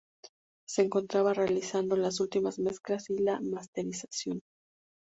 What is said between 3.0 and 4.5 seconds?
y la masterización.